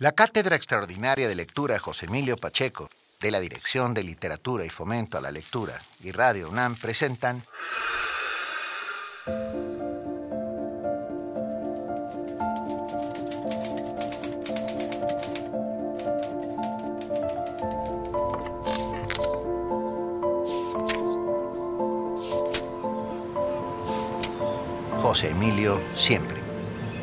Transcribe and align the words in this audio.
La 0.00 0.12
Cátedra 0.12 0.56
Extraordinaria 0.56 1.28
de 1.28 1.34
Lectura 1.34 1.78
José 1.78 2.06
Emilio 2.06 2.38
Pacheco, 2.38 2.88
de 3.20 3.30
la 3.30 3.38
Dirección 3.38 3.92
de 3.92 4.02
Literatura 4.02 4.64
y 4.64 4.70
Fomento 4.70 5.18
a 5.18 5.20
la 5.20 5.30
Lectura 5.30 5.78
y 6.02 6.10
Radio 6.10 6.48
UNAM 6.48 6.74
presentan 6.74 7.42
José 25.02 25.28
Emilio 25.28 25.78
Siempre, 25.94 26.40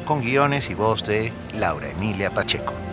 con 0.04 0.22
guiones 0.22 0.72
y 0.72 0.74
voz 0.74 1.04
de 1.04 1.32
Laura 1.54 1.92
Emilia 1.92 2.34
Pacheco. 2.34 2.87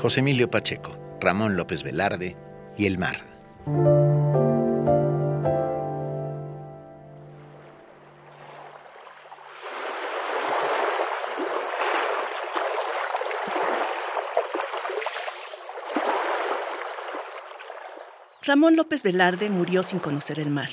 José 0.00 0.20
Emilio 0.20 0.48
Pacheco, 0.48 0.98
Ramón 1.20 1.56
López 1.56 1.84
Velarde 1.84 2.34
y 2.78 2.86
El 2.86 2.96
Mar. 2.96 3.16
Ramón 18.42 18.74
López 18.74 19.02
Velarde 19.02 19.48
murió 19.50 19.82
sin 19.82 20.00
conocer 20.00 20.40
el 20.40 20.50
mar. 20.50 20.70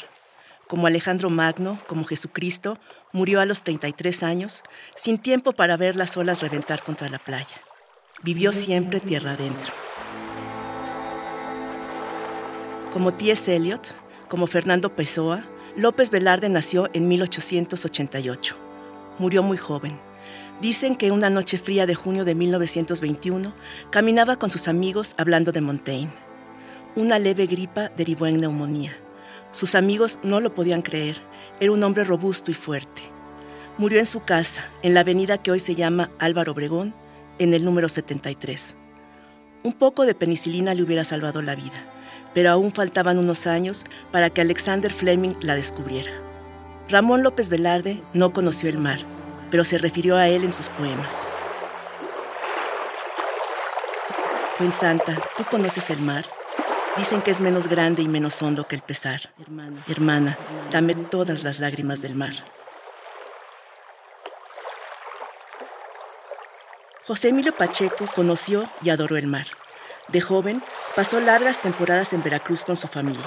Como 0.67 0.87
Alejandro 0.87 1.29
Magno, 1.29 1.79
como 1.87 2.03
Jesucristo, 2.03 2.77
murió 3.13 3.39
a 3.39 3.45
los 3.45 3.63
33 3.63 4.23
años, 4.23 4.63
sin 4.95 5.17
tiempo 5.17 5.53
para 5.53 5.77
ver 5.77 5.95
las 5.95 6.17
olas 6.17 6.41
reventar 6.41 6.83
contra 6.83 7.07
la 7.07 7.19
playa. 7.19 7.61
Vivió 8.21 8.51
siempre 8.51 8.99
tierra 8.99 9.31
adentro. 9.31 9.73
Como 12.91 13.13
T.S. 13.13 13.55
Eliot, 13.55 13.95
como 14.27 14.47
Fernando 14.47 14.93
Pessoa, 14.93 15.45
López 15.77 16.09
Velarde 16.09 16.49
nació 16.49 16.89
en 16.93 17.07
1888. 17.07 18.57
Murió 19.19 19.43
muy 19.43 19.57
joven. 19.57 19.97
Dicen 20.59 20.95
que 20.95 21.11
una 21.11 21.29
noche 21.29 21.59
fría 21.59 21.85
de 21.85 21.95
junio 21.95 22.25
de 22.25 22.35
1921 22.35 23.53
caminaba 23.91 24.37
con 24.37 24.49
sus 24.49 24.67
amigos 24.67 25.13
hablando 25.17 25.51
de 25.51 25.61
Montaigne. 25.61 26.11
Una 26.95 27.19
leve 27.19 27.45
gripa 27.45 27.89
derivó 27.95 28.25
en 28.25 28.41
neumonía. 28.41 28.97
Sus 29.57 29.73
amigos 29.73 30.19
no 30.21 30.39
lo 30.39 30.53
podían 30.53 30.83
creer. 30.83 31.19
Era 31.59 31.71
un 31.71 31.83
hombre 31.83 32.03
robusto 32.03 32.51
y 32.51 32.53
fuerte. 32.53 33.01
Murió 33.79 33.97
en 33.97 34.05
su 34.05 34.23
casa, 34.23 34.69
en 34.83 34.93
la 34.93 34.99
avenida 34.99 35.39
que 35.39 35.49
hoy 35.49 35.59
se 35.59 35.73
llama 35.73 36.11
Álvaro 36.19 36.51
Obregón, 36.51 36.93
en 37.39 37.55
el 37.55 37.65
número 37.65 37.89
73. 37.89 38.75
Un 39.63 39.73
poco 39.73 40.05
de 40.05 40.13
penicilina 40.13 40.75
le 40.75 40.83
hubiera 40.83 41.03
salvado 41.03 41.41
la 41.41 41.55
vida, 41.55 41.91
pero 42.35 42.51
aún 42.51 42.71
faltaban 42.71 43.17
unos 43.17 43.47
años 43.47 43.85
para 44.11 44.29
que 44.29 44.41
Alexander 44.41 44.93
Fleming 44.93 45.33
la 45.41 45.55
descubriera. 45.55 46.11
Ramón 46.87 47.23
López 47.23 47.49
Velarde 47.49 47.99
no 48.13 48.33
conoció 48.33 48.69
el 48.69 48.77
mar, 48.77 48.99
pero 49.49 49.63
se 49.63 49.79
refirió 49.79 50.17
a 50.17 50.27
él 50.27 50.43
en 50.43 50.51
sus 50.51 50.69
poemas. 50.69 51.25
Santa, 54.69 55.17
¿tú 55.35 55.45
conoces 55.49 55.89
el 55.89 56.01
mar? 56.01 56.36
Dicen 56.97 57.21
que 57.21 57.31
es 57.31 57.39
menos 57.39 57.67
grande 57.67 58.01
y 58.01 58.07
menos 58.07 58.41
hondo 58.41 58.67
que 58.67 58.75
el 58.75 58.81
pesar. 58.81 59.33
Hermana, 59.87 60.37
dame 60.71 60.95
todas 60.95 61.43
las 61.43 61.59
lágrimas 61.59 62.01
del 62.01 62.15
mar. 62.15 62.33
José 67.05 67.29
Emilio 67.29 67.55
Pacheco 67.55 68.07
conoció 68.13 68.67
y 68.81 68.89
adoró 68.89 69.15
el 69.15 69.27
mar. 69.27 69.45
De 70.07 70.21
joven, 70.21 70.63
pasó 70.95 71.19
largas 71.19 71.61
temporadas 71.61 72.13
en 72.13 72.23
Veracruz 72.23 72.65
con 72.65 72.75
su 72.75 72.87
familia. 72.87 73.23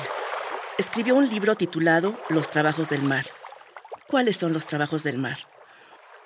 Escribió 0.76 1.14
un 1.14 1.28
libro 1.28 1.54
titulado 1.54 2.18
Los 2.28 2.50
trabajos 2.50 2.90
del 2.90 3.02
mar. 3.02 3.24
¿Cuáles 4.06 4.36
son 4.36 4.52
los 4.52 4.66
trabajos 4.66 5.02
del 5.04 5.18
mar? 5.18 5.38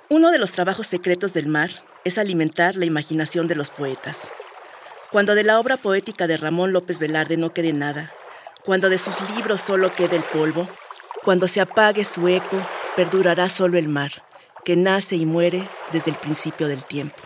Uno 0.09 0.31
de 0.31 0.39
los 0.39 0.53
trabajos 0.53 0.87
secretos 0.87 1.35
del 1.35 1.47
mar 1.47 1.71
es 2.05 2.19
alimentar 2.19 2.77
la 2.77 2.87
imaginación 2.87 3.47
de 3.47 3.55
los 3.55 3.71
poetas. 3.71 4.31
Cuando 5.15 5.37
de 5.37 5.45
la 5.45 5.61
obra 5.61 5.77
poética 5.77 6.27
de 6.27 6.37
Ramón 6.37 6.73
López 6.73 6.99
Velarde 6.99 7.37
no 7.37 7.55
quede 7.55 7.73
nada, 7.73 8.13
cuando 8.65 8.89
de 8.89 8.99
sus 8.99 9.21
libros 9.31 9.61
solo 9.61 9.95
quede 9.95 10.17
el 10.17 10.25
polvo, 10.25 10.67
cuando 11.23 11.47
se 11.47 11.61
apague 11.61 12.03
su 12.03 12.27
eco, 12.27 12.61
perdurará 12.97 13.49
solo 13.49 13.79
el 13.79 13.87
mar, 13.87 14.11
que 14.65 14.75
nace 14.75 15.15
y 15.15 15.25
muere 15.25 15.69
desde 15.93 16.11
el 16.11 16.17
principio 16.17 16.67
del 16.67 16.85
tiempo. 16.85 17.23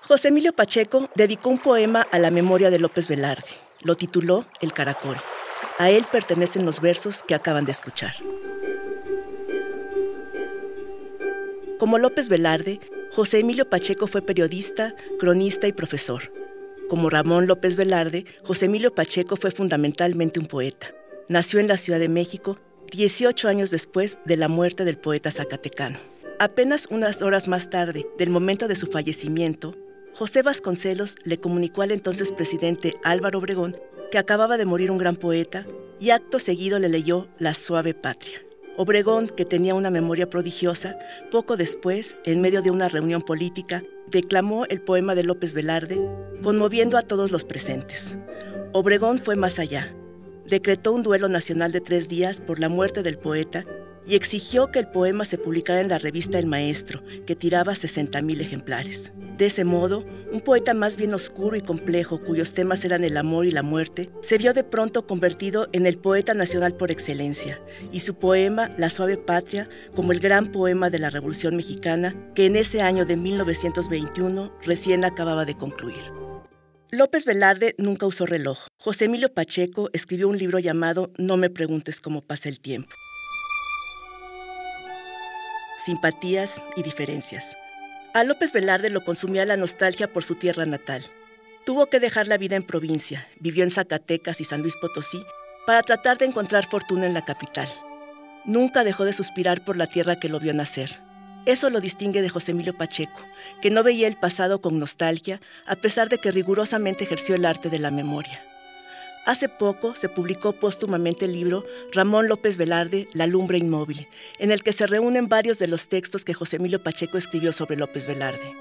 José 0.00 0.30
Emilio 0.30 0.52
Pacheco 0.52 1.08
dedicó 1.14 1.50
un 1.50 1.60
poema 1.60 2.08
a 2.10 2.18
la 2.18 2.32
memoria 2.32 2.70
de 2.70 2.80
López 2.80 3.06
Velarde. 3.06 3.46
Lo 3.82 3.94
tituló 3.94 4.44
El 4.60 4.72
Caracol. 4.72 5.16
A 5.78 5.90
él 5.90 6.04
pertenecen 6.10 6.66
los 6.66 6.80
versos 6.80 7.22
que 7.22 7.36
acaban 7.36 7.64
de 7.64 7.70
escuchar. 7.70 8.16
Como 11.78 11.98
López 11.98 12.28
Velarde, 12.28 12.80
José 13.12 13.38
Emilio 13.38 13.70
Pacheco 13.70 14.08
fue 14.08 14.22
periodista, 14.22 14.96
cronista 15.20 15.68
y 15.68 15.72
profesor. 15.72 16.41
Como 16.92 17.08
Ramón 17.08 17.46
López 17.46 17.76
Velarde, 17.76 18.26
José 18.44 18.66
Emilio 18.66 18.94
Pacheco 18.94 19.36
fue 19.36 19.50
fundamentalmente 19.50 20.38
un 20.38 20.44
poeta. 20.44 20.92
Nació 21.26 21.58
en 21.58 21.66
la 21.66 21.78
Ciudad 21.78 21.98
de 21.98 22.10
México 22.10 22.58
18 22.90 23.48
años 23.48 23.70
después 23.70 24.18
de 24.26 24.36
la 24.36 24.48
muerte 24.48 24.84
del 24.84 24.98
poeta 24.98 25.30
zacatecano. 25.30 25.98
Apenas 26.38 26.88
unas 26.90 27.22
horas 27.22 27.48
más 27.48 27.70
tarde 27.70 28.06
del 28.18 28.28
momento 28.28 28.68
de 28.68 28.76
su 28.76 28.88
fallecimiento, 28.88 29.74
José 30.12 30.42
Vasconcelos 30.42 31.16
le 31.24 31.40
comunicó 31.40 31.80
al 31.80 31.92
entonces 31.92 32.30
presidente 32.30 32.92
Álvaro 33.04 33.38
Obregón 33.38 33.74
que 34.10 34.18
acababa 34.18 34.58
de 34.58 34.66
morir 34.66 34.90
un 34.90 34.98
gran 34.98 35.16
poeta 35.16 35.66
y 35.98 36.10
acto 36.10 36.38
seguido 36.38 36.78
le 36.78 36.90
leyó 36.90 37.26
La 37.38 37.54
suave 37.54 37.94
patria. 37.94 38.42
Obregón, 38.76 39.28
que 39.28 39.44
tenía 39.44 39.74
una 39.74 39.90
memoria 39.90 40.30
prodigiosa, 40.30 40.98
poco 41.30 41.56
después, 41.56 42.16
en 42.24 42.40
medio 42.40 42.62
de 42.62 42.70
una 42.70 42.88
reunión 42.88 43.22
política, 43.22 43.82
declamó 44.10 44.64
el 44.66 44.80
poema 44.80 45.14
de 45.14 45.24
López 45.24 45.52
Velarde, 45.52 46.00
conmoviendo 46.42 46.96
a 46.96 47.02
todos 47.02 47.32
los 47.32 47.44
presentes. 47.44 48.16
Obregón 48.72 49.18
fue 49.18 49.36
más 49.36 49.58
allá. 49.58 49.94
Decretó 50.46 50.92
un 50.92 51.02
duelo 51.02 51.28
nacional 51.28 51.70
de 51.72 51.80
tres 51.80 52.08
días 52.08 52.40
por 52.40 52.58
la 52.58 52.68
muerte 52.68 53.02
del 53.02 53.18
poeta 53.18 53.64
y 54.06 54.14
exigió 54.14 54.70
que 54.70 54.78
el 54.78 54.88
poema 54.88 55.24
se 55.24 55.38
publicara 55.38 55.80
en 55.80 55.88
la 55.88 55.98
revista 55.98 56.38
El 56.38 56.46
Maestro, 56.46 57.02
que 57.26 57.36
tiraba 57.36 57.72
60.000 57.72 58.40
ejemplares. 58.40 59.12
De 59.38 59.46
ese 59.46 59.64
modo, 59.64 60.04
un 60.32 60.40
poeta 60.40 60.74
más 60.74 60.96
bien 60.96 61.14
oscuro 61.14 61.56
y 61.56 61.62
complejo, 61.62 62.22
cuyos 62.22 62.54
temas 62.54 62.84
eran 62.84 63.04
el 63.04 63.16
amor 63.16 63.46
y 63.46 63.50
la 63.50 63.62
muerte, 63.62 64.10
se 64.20 64.38
vio 64.38 64.52
de 64.52 64.64
pronto 64.64 65.06
convertido 65.06 65.68
en 65.72 65.86
el 65.86 65.98
poeta 65.98 66.34
nacional 66.34 66.74
por 66.74 66.90
excelencia, 66.90 67.60
y 67.92 68.00
su 68.00 68.14
poema, 68.14 68.70
La 68.76 68.90
suave 68.90 69.16
patria, 69.16 69.68
como 69.94 70.12
el 70.12 70.20
gran 70.20 70.48
poema 70.52 70.90
de 70.90 70.98
la 70.98 71.10
Revolución 71.10 71.56
Mexicana, 71.56 72.14
que 72.34 72.46
en 72.46 72.56
ese 72.56 72.82
año 72.82 73.04
de 73.04 73.16
1921 73.16 74.52
recién 74.64 75.04
acababa 75.04 75.44
de 75.44 75.56
concluir. 75.56 76.02
López 76.90 77.24
Velarde 77.24 77.74
nunca 77.78 78.06
usó 78.06 78.26
reloj. 78.26 78.58
José 78.78 79.06
Emilio 79.06 79.32
Pacheco 79.32 79.88
escribió 79.94 80.28
un 80.28 80.36
libro 80.36 80.58
llamado 80.58 81.10
No 81.16 81.38
me 81.38 81.48
preguntes 81.48 82.02
cómo 82.02 82.20
pasa 82.20 82.50
el 82.50 82.60
tiempo 82.60 82.92
simpatías 85.84 86.62
y 86.76 86.82
diferencias. 86.82 87.56
A 88.14 88.24
López 88.24 88.52
Velarde 88.52 88.90
lo 88.90 89.04
consumía 89.04 89.44
la 89.44 89.56
nostalgia 89.56 90.12
por 90.12 90.22
su 90.22 90.34
tierra 90.34 90.66
natal. 90.66 91.02
Tuvo 91.64 91.86
que 91.86 92.00
dejar 92.00 92.28
la 92.28 92.38
vida 92.38 92.56
en 92.56 92.62
provincia, 92.62 93.26
vivió 93.40 93.64
en 93.64 93.70
Zacatecas 93.70 94.40
y 94.40 94.44
San 94.44 94.60
Luis 94.60 94.76
Potosí 94.76 95.24
para 95.66 95.82
tratar 95.82 96.18
de 96.18 96.26
encontrar 96.26 96.68
fortuna 96.68 97.06
en 97.06 97.14
la 97.14 97.24
capital. 97.24 97.68
Nunca 98.44 98.84
dejó 98.84 99.04
de 99.04 99.12
suspirar 99.12 99.64
por 99.64 99.76
la 99.76 99.86
tierra 99.86 100.18
que 100.18 100.28
lo 100.28 100.40
vio 100.40 100.52
nacer. 100.52 101.00
Eso 101.46 101.70
lo 101.70 101.80
distingue 101.80 102.22
de 102.22 102.28
José 102.28 102.52
Emilio 102.52 102.76
Pacheco, 102.76 103.18
que 103.60 103.70
no 103.70 103.82
veía 103.82 104.06
el 104.06 104.16
pasado 104.16 104.60
con 104.60 104.78
nostalgia 104.78 105.40
a 105.66 105.76
pesar 105.76 106.08
de 106.08 106.18
que 106.18 106.32
rigurosamente 106.32 107.04
ejerció 107.04 107.34
el 107.34 107.44
arte 107.44 107.70
de 107.70 107.78
la 107.78 107.90
memoria. 107.90 108.44
Hace 109.24 109.48
poco 109.48 109.94
se 109.94 110.08
publicó 110.08 110.52
póstumamente 110.52 111.26
el 111.26 111.32
libro 111.32 111.64
Ramón 111.92 112.26
López 112.26 112.56
Velarde, 112.56 113.08
La 113.12 113.28
lumbre 113.28 113.56
inmóvil, 113.56 114.08
en 114.40 114.50
el 114.50 114.64
que 114.64 114.72
se 114.72 114.84
reúnen 114.84 115.28
varios 115.28 115.60
de 115.60 115.68
los 115.68 115.88
textos 115.88 116.24
que 116.24 116.34
José 116.34 116.56
Emilio 116.56 116.82
Pacheco 116.82 117.18
escribió 117.18 117.52
sobre 117.52 117.76
López 117.76 118.08
Velarde. 118.08 118.52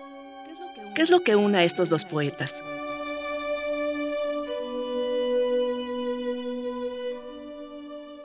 ¿Qué 0.94 1.02
es 1.02 1.10
lo 1.10 1.22
que 1.22 1.36
une 1.36 1.58
a 1.58 1.64
estos 1.64 1.90
dos 1.90 2.06
poetas? 2.06 2.62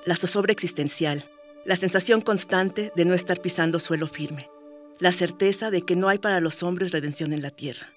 La 0.05 0.15
zozobra 0.15 0.53
existencial, 0.53 1.25
la 1.65 1.77
sensación 1.77 2.21
constante 2.21 2.93
de 2.95 3.07
no 3.07 3.15
estar 3.15 3.41
pisando 3.41 3.79
suelo 3.79 4.09
firme, 4.09 4.51
la 5.01 5.11
certeza 5.11 5.71
de 5.71 5.81
que 5.81 5.97
no 5.97 6.11
hay 6.11 6.19
para 6.19 6.41
los 6.41 6.63
hombres 6.63 6.93
redención 6.93 7.33
en 7.33 7.41
la 7.41 7.51
tierra. 7.51 7.95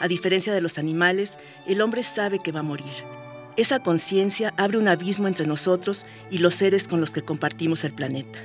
A 0.00 0.08
diferencia 0.08 0.54
de 0.54 0.62
los 0.62 0.78
animales, 0.78 1.38
el 1.66 1.82
hombre 1.82 2.02
sabe 2.02 2.38
que 2.38 2.50
va 2.50 2.60
a 2.60 2.62
morir 2.62 2.86
Esa 3.58 3.80
conciencia 3.80 4.54
abre 4.56 4.78
un 4.78 4.86
abismo 4.86 5.26
entre 5.26 5.44
nosotros 5.44 6.06
y 6.30 6.38
los 6.38 6.54
seres 6.54 6.86
con 6.86 7.00
los 7.00 7.10
que 7.10 7.22
compartimos 7.22 7.82
el 7.82 7.92
planeta. 7.92 8.38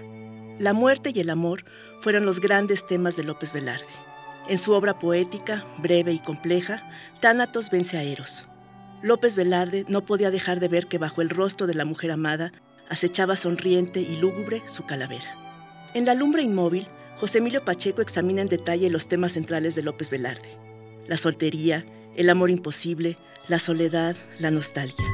La 0.57 0.73
muerte 0.73 1.11
y 1.13 1.19
el 1.19 1.29
amor 1.29 1.65
fueron 2.01 2.25
los 2.25 2.39
grandes 2.39 2.87
temas 2.87 3.15
de 3.15 3.23
López 3.23 3.53
Velarde. 3.53 3.85
En 4.49 4.57
su 4.57 4.73
obra 4.73 4.97
poética, 4.97 5.67
breve 5.77 6.13
y 6.13 6.17
compleja, 6.17 6.89
Tánatos 7.19 7.69
vence 7.69 7.95
a 7.95 8.01
Eros. 8.01 8.47
López 9.03 9.35
Velarde 9.35 9.85
no 9.87 10.03
podía 10.03 10.31
dejar 10.31 10.59
de 10.59 10.67
ver 10.67 10.87
que 10.87 10.97
bajo 10.97 11.21
el 11.21 11.29
rostro 11.29 11.67
de 11.67 11.75
la 11.75 11.85
mujer 11.85 12.09
amada 12.09 12.51
acechaba 12.89 13.35
sonriente 13.35 14.01
y 14.01 14.15
lúgubre 14.15 14.63
su 14.65 14.83
calavera. 14.87 15.29
En 15.93 16.05
La 16.07 16.15
lumbre 16.15 16.41
inmóvil, 16.41 16.87
José 17.17 17.37
Emilio 17.37 17.63
Pacheco 17.63 18.01
examina 18.01 18.41
en 18.41 18.49
detalle 18.49 18.89
los 18.89 19.07
temas 19.07 19.33
centrales 19.33 19.75
de 19.75 19.83
López 19.83 20.09
Velarde. 20.09 20.57
La 21.05 21.17
soltería, 21.17 21.85
el 22.15 22.29
amor 22.29 22.49
imposible, 22.49 23.17
la 23.47 23.59
soledad, 23.59 24.15
la 24.39 24.51
nostalgia. 24.51 25.05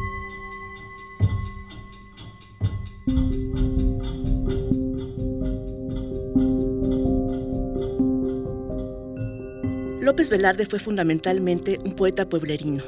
López 10.02 10.30
Velarde 10.30 10.66
fue 10.66 10.80
fundamentalmente 10.80 11.78
un 11.86 11.94
poeta 11.94 12.28
pueblerino. 12.28 12.84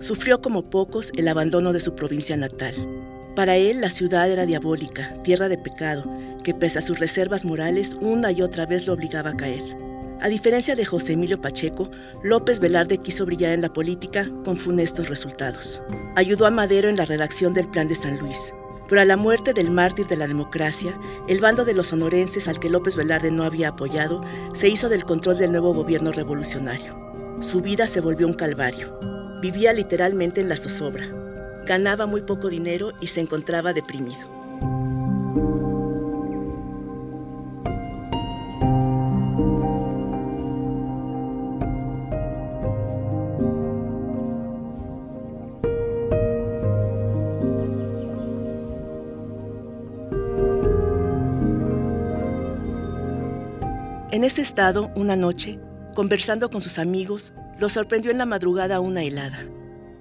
Sufrió 0.00 0.42
como 0.42 0.68
pocos 0.68 1.12
el 1.16 1.28
abandono 1.28 1.72
de 1.72 1.80
su 1.80 1.94
provincia 1.94 2.36
natal. 2.36 2.74
Para 3.36 3.56
él 3.56 3.80
la 3.80 3.90
ciudad 3.90 4.30
era 4.30 4.46
diabólica, 4.46 5.14
tierra 5.22 5.48
de 5.48 5.58
pecado, 5.58 6.04
que 6.42 6.54
pese 6.54 6.78
a 6.78 6.82
sus 6.82 6.98
reservas 6.98 7.44
morales 7.44 7.96
una 8.00 8.32
y 8.32 8.42
otra 8.42 8.66
vez 8.66 8.86
lo 8.86 8.94
obligaba 8.94 9.30
a 9.30 9.36
caer. 9.36 9.85
A 10.20 10.28
diferencia 10.28 10.74
de 10.74 10.86
José 10.86 11.12
Emilio 11.12 11.40
Pacheco, 11.40 11.90
López 12.22 12.58
Velarde 12.58 12.98
quiso 12.98 13.26
brillar 13.26 13.52
en 13.52 13.60
la 13.60 13.72
política 13.72 14.28
con 14.44 14.56
funestos 14.56 15.08
resultados. 15.08 15.82
Ayudó 16.16 16.46
a 16.46 16.50
Madero 16.50 16.88
en 16.88 16.96
la 16.96 17.04
redacción 17.04 17.52
del 17.52 17.68
Plan 17.68 17.86
de 17.86 17.94
San 17.94 18.18
Luis, 18.18 18.54
pero 18.88 19.02
a 19.02 19.04
la 19.04 19.18
muerte 19.18 19.52
del 19.52 19.70
mártir 19.70 20.06
de 20.06 20.16
la 20.16 20.26
democracia, 20.26 20.98
el 21.28 21.40
bando 21.40 21.66
de 21.66 21.74
los 21.74 21.88
sonorenses 21.88 22.48
al 22.48 22.58
que 22.58 22.70
López 22.70 22.96
Velarde 22.96 23.30
no 23.30 23.44
había 23.44 23.68
apoyado 23.68 24.22
se 24.54 24.68
hizo 24.68 24.88
del 24.88 25.04
control 25.04 25.36
del 25.36 25.52
nuevo 25.52 25.74
gobierno 25.74 26.12
revolucionario. 26.12 26.96
Su 27.40 27.60
vida 27.60 27.86
se 27.86 28.00
volvió 28.00 28.26
un 28.26 28.34
calvario. 28.34 28.98
Vivía 29.42 29.74
literalmente 29.74 30.40
en 30.40 30.48
la 30.48 30.56
zozobra. 30.56 31.06
Ganaba 31.66 32.06
muy 32.06 32.22
poco 32.22 32.48
dinero 32.48 32.92
y 33.02 33.08
se 33.08 33.20
encontraba 33.20 33.74
deprimido. 33.74 34.36
En 54.16 54.24
ese 54.24 54.40
estado, 54.40 54.90
una 54.96 55.14
noche, 55.14 55.58
conversando 55.94 56.48
con 56.48 56.62
sus 56.62 56.78
amigos, 56.78 57.34
lo 57.60 57.68
sorprendió 57.68 58.10
en 58.10 58.16
la 58.16 58.24
madrugada 58.24 58.80
una 58.80 59.02
helada. 59.02 59.46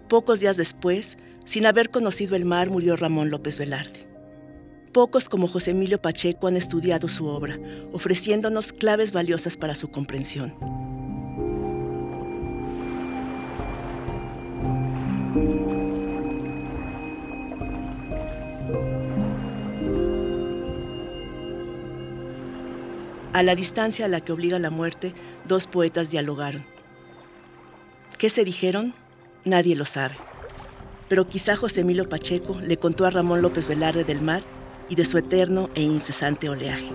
Pocos 0.07 0.39
días 0.39 0.55
después, 0.55 1.17
sin 1.43 1.65
haber 1.65 1.89
conocido 1.89 2.37
el 2.37 2.45
mar, 2.45 2.69
murió 2.69 2.95
Ramón 2.95 3.29
López 3.29 3.59
Velarde. 3.59 4.07
Pocos 4.93 5.27
como 5.27 5.49
José 5.49 5.71
Emilio 5.71 6.01
Pacheco 6.01 6.47
han 6.47 6.55
estudiado 6.55 7.09
su 7.09 7.27
obra, 7.27 7.59
ofreciéndonos 7.91 8.71
claves 8.71 9.11
valiosas 9.11 9.57
para 9.57 9.75
su 9.75 9.91
comprensión. 9.91 10.55
A 23.35 23.43
la 23.43 23.53
distancia 23.53 24.05
a 24.05 24.07
la 24.07 24.21
que 24.21 24.31
obliga 24.31 24.59
la 24.59 24.69
muerte, 24.69 25.13
dos 25.45 25.67
poetas 25.67 26.09
dialogaron. 26.09 26.65
¿Qué 28.17 28.29
se 28.29 28.45
dijeron? 28.45 28.93
Nadie 29.43 29.75
lo 29.75 29.83
sabe. 29.83 30.15
Pero 31.09 31.27
quizá 31.27 31.57
José 31.57 31.81
Emilio 31.81 32.07
Pacheco 32.07 32.57
le 32.61 32.77
contó 32.77 33.05
a 33.05 33.09
Ramón 33.09 33.41
López 33.41 33.67
Velarde 33.67 34.05
del 34.05 34.21
mar 34.21 34.41
y 34.87 34.95
de 34.95 35.03
su 35.03 35.17
eterno 35.17 35.69
e 35.75 35.81
incesante 35.81 36.47
oleaje. 36.47 36.93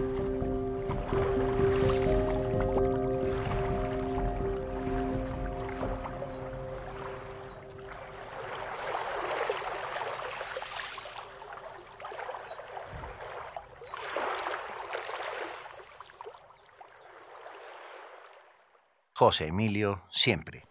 José 19.21 19.49
Emilio 19.49 20.01
siempre. 20.11 20.65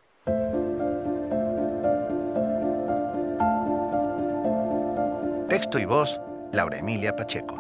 Texto 5.48 5.78
y 5.78 5.86
voz, 5.86 6.20
Laura 6.52 6.80
Emilia 6.80 7.16
Pacheco. 7.16 7.56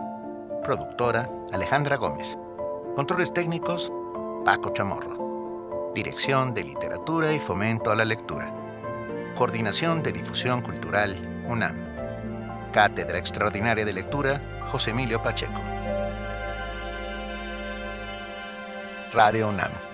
Productora, 0.63 1.29
Alejandra 1.53 1.97
Gómez. 1.97 2.39
Controles 2.95 3.31
técnicos, 3.31 3.93
Paco 4.43 4.73
Chamorro. 4.73 5.91
Dirección 5.93 6.55
de 6.55 6.63
Literatura 6.63 7.33
y 7.33 7.37
Fomento 7.37 7.91
a 7.91 7.95
la 7.95 8.03
Lectura. 8.03 8.51
Coordinación 9.37 10.01
de 10.01 10.11
Difusión 10.11 10.63
Cultural, 10.63 11.15
UNAM. 11.45 11.75
Cátedra 12.73 13.19
Extraordinaria 13.19 13.85
de 13.85 13.93
Lectura, 13.93 14.41
José 14.71 14.89
Emilio 14.89 15.21
Pacheco. 15.21 15.61
Radio 19.13 19.49
UNAM. 19.49 19.88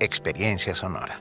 Experiencia 0.00 0.74
sonora. 0.74 1.20